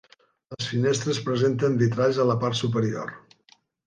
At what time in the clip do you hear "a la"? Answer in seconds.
2.23-2.37